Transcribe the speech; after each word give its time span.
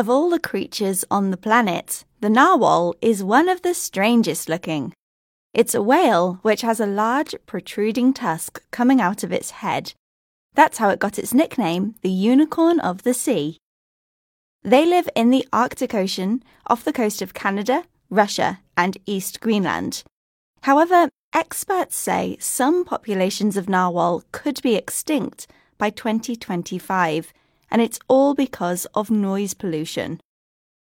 Of 0.00 0.08
all 0.08 0.30
the 0.30 0.40
creatures 0.40 1.04
on 1.10 1.30
the 1.30 1.36
planet, 1.36 2.06
the 2.22 2.30
narwhal 2.30 2.94
is 3.02 3.22
one 3.22 3.50
of 3.50 3.60
the 3.60 3.74
strangest 3.74 4.48
looking. 4.48 4.94
It's 5.52 5.74
a 5.74 5.82
whale 5.82 6.38
which 6.40 6.62
has 6.62 6.80
a 6.80 6.86
large 6.86 7.34
protruding 7.44 8.14
tusk 8.14 8.62
coming 8.70 9.02
out 9.02 9.22
of 9.22 9.30
its 9.30 9.50
head. 9.50 9.92
That's 10.54 10.78
how 10.78 10.88
it 10.88 11.00
got 11.00 11.18
its 11.18 11.34
nickname, 11.34 11.96
the 12.00 12.08
unicorn 12.08 12.80
of 12.80 13.02
the 13.02 13.12
sea. 13.12 13.58
They 14.62 14.86
live 14.86 15.10
in 15.14 15.28
the 15.28 15.46
Arctic 15.52 15.94
Ocean 15.94 16.42
off 16.66 16.82
the 16.82 16.94
coast 16.94 17.20
of 17.20 17.34
Canada, 17.34 17.84
Russia, 18.08 18.60
and 18.78 18.96
East 19.04 19.42
Greenland. 19.42 20.02
However, 20.62 21.10
experts 21.34 21.94
say 21.94 22.38
some 22.40 22.86
populations 22.86 23.58
of 23.58 23.68
narwhal 23.68 24.24
could 24.32 24.62
be 24.62 24.76
extinct 24.76 25.46
by 25.76 25.90
2025 25.90 27.34
and 27.70 27.80
it's 27.80 28.00
all 28.08 28.34
because 28.34 28.86
of 28.94 29.10
noise 29.10 29.54
pollution. 29.54 30.20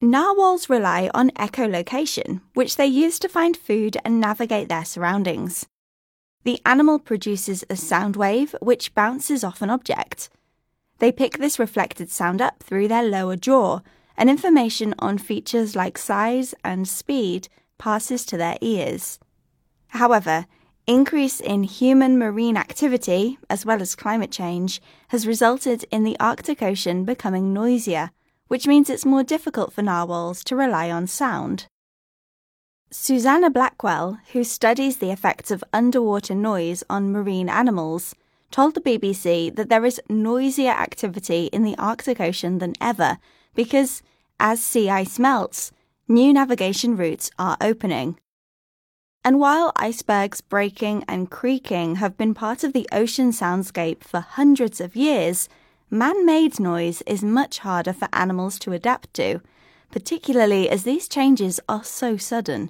Narwhals 0.00 0.68
rely 0.68 1.10
on 1.14 1.30
echolocation, 1.30 2.40
which 2.52 2.76
they 2.76 2.86
use 2.86 3.18
to 3.20 3.28
find 3.28 3.56
food 3.56 3.96
and 4.04 4.20
navigate 4.20 4.68
their 4.68 4.84
surroundings. 4.84 5.66
The 6.42 6.60
animal 6.66 6.98
produces 6.98 7.64
a 7.70 7.76
sound 7.76 8.16
wave 8.16 8.54
which 8.60 8.94
bounces 8.94 9.42
off 9.42 9.62
an 9.62 9.70
object. 9.70 10.28
They 10.98 11.10
pick 11.10 11.38
this 11.38 11.58
reflected 11.58 12.10
sound 12.10 12.42
up 12.42 12.62
through 12.62 12.88
their 12.88 13.02
lower 13.02 13.36
jaw, 13.36 13.80
and 14.16 14.30
information 14.30 14.94
on 14.98 15.18
features 15.18 15.74
like 15.74 15.98
size 15.98 16.54
and 16.62 16.86
speed 16.86 17.48
passes 17.78 18.24
to 18.26 18.36
their 18.36 18.56
ears. 18.60 19.18
However, 19.88 20.46
Increase 20.86 21.40
in 21.40 21.62
human 21.62 22.18
marine 22.18 22.58
activity, 22.58 23.38
as 23.48 23.64
well 23.64 23.80
as 23.80 23.94
climate 23.94 24.30
change, 24.30 24.82
has 25.08 25.26
resulted 25.26 25.86
in 25.90 26.04
the 26.04 26.18
Arctic 26.20 26.60
Ocean 26.62 27.06
becoming 27.06 27.54
noisier, 27.54 28.10
which 28.48 28.66
means 28.66 28.90
it's 28.90 29.06
more 29.06 29.22
difficult 29.22 29.72
for 29.72 29.80
narwhals 29.80 30.44
to 30.44 30.54
rely 30.54 30.90
on 30.90 31.06
sound. 31.06 31.68
Susanna 32.90 33.48
Blackwell, 33.48 34.18
who 34.32 34.44
studies 34.44 34.98
the 34.98 35.10
effects 35.10 35.50
of 35.50 35.64
underwater 35.72 36.34
noise 36.34 36.84
on 36.90 37.10
marine 37.10 37.48
animals, 37.48 38.14
told 38.50 38.74
the 38.74 38.82
BBC 38.82 39.56
that 39.56 39.70
there 39.70 39.86
is 39.86 40.02
noisier 40.10 40.70
activity 40.72 41.46
in 41.46 41.62
the 41.62 41.78
Arctic 41.78 42.20
Ocean 42.20 42.58
than 42.58 42.74
ever 42.78 43.16
because, 43.54 44.02
as 44.38 44.60
sea 44.60 44.90
ice 44.90 45.18
melts, 45.18 45.72
new 46.08 46.30
navigation 46.30 46.94
routes 46.94 47.30
are 47.38 47.56
opening. 47.62 48.18
And 49.26 49.40
while 49.40 49.72
icebergs 49.76 50.42
breaking 50.42 51.02
and 51.08 51.30
creaking 51.30 51.96
have 51.96 52.18
been 52.18 52.34
part 52.34 52.62
of 52.62 52.74
the 52.74 52.86
ocean 52.92 53.30
soundscape 53.30 54.04
for 54.04 54.20
hundreds 54.20 54.82
of 54.82 54.94
years, 54.94 55.48
man 55.90 56.26
made 56.26 56.60
noise 56.60 57.00
is 57.06 57.24
much 57.24 57.60
harder 57.60 57.94
for 57.94 58.06
animals 58.12 58.58
to 58.58 58.72
adapt 58.72 59.14
to, 59.14 59.40
particularly 59.90 60.68
as 60.68 60.82
these 60.82 61.08
changes 61.08 61.58
are 61.70 61.82
so 61.82 62.18
sudden. 62.18 62.68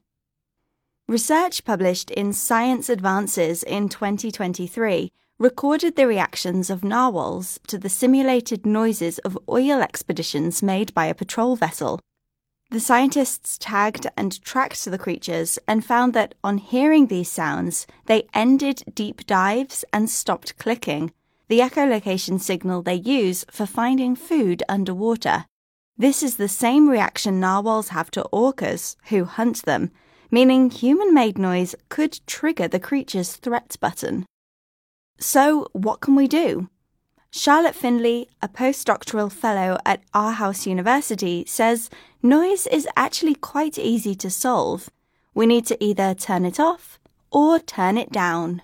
Research 1.08 1.64
published 1.64 2.12
in 2.12 2.32
Science 2.32 2.88
Advances 2.88 3.64
in 3.64 3.88
2023 3.88 5.10
recorded 5.40 5.96
the 5.96 6.06
reactions 6.06 6.70
of 6.70 6.84
narwhals 6.84 7.58
to 7.66 7.78
the 7.78 7.88
simulated 7.88 8.64
noises 8.64 9.18
of 9.18 9.36
oil 9.48 9.82
expeditions 9.82 10.62
made 10.62 10.94
by 10.94 11.06
a 11.06 11.14
patrol 11.14 11.56
vessel. 11.56 11.98
The 12.74 12.80
scientists 12.80 13.56
tagged 13.56 14.08
and 14.16 14.42
tracked 14.42 14.84
the 14.84 14.98
creatures 14.98 15.60
and 15.68 15.84
found 15.84 16.12
that 16.14 16.34
on 16.42 16.58
hearing 16.58 17.06
these 17.06 17.30
sounds, 17.30 17.86
they 18.06 18.26
ended 18.34 18.82
deep 18.92 19.24
dives 19.28 19.84
and 19.92 20.10
stopped 20.10 20.58
clicking, 20.58 21.12
the 21.46 21.60
echolocation 21.60 22.40
signal 22.40 22.82
they 22.82 22.96
use 22.96 23.44
for 23.48 23.64
finding 23.64 24.16
food 24.16 24.64
underwater. 24.68 25.44
This 25.96 26.20
is 26.20 26.34
the 26.34 26.48
same 26.48 26.88
reaction 26.88 27.38
narwhals 27.38 27.90
have 27.90 28.10
to 28.10 28.26
orcas, 28.32 28.96
who 29.04 29.24
hunt 29.24 29.62
them, 29.62 29.92
meaning 30.32 30.68
human 30.68 31.14
made 31.14 31.38
noise 31.38 31.76
could 31.90 32.18
trigger 32.26 32.66
the 32.66 32.80
creature's 32.80 33.36
threat 33.36 33.76
button. 33.80 34.26
So, 35.20 35.68
what 35.74 36.00
can 36.00 36.16
we 36.16 36.26
do? 36.26 36.68
Charlotte 37.36 37.74
Findlay, 37.74 38.28
a 38.40 38.46
postdoctoral 38.46 39.30
fellow 39.30 39.76
at 39.84 40.08
Aarhus 40.12 40.66
University, 40.66 41.44
says 41.48 41.90
noise 42.22 42.68
is 42.68 42.86
actually 42.94 43.34
quite 43.34 43.76
easy 43.76 44.14
to 44.14 44.30
solve. 44.30 44.88
We 45.34 45.44
need 45.46 45.66
to 45.66 45.84
either 45.84 46.14
turn 46.14 46.44
it 46.44 46.60
off 46.60 47.00
or 47.32 47.58
turn 47.58 47.98
it 47.98 48.12
down. 48.12 48.62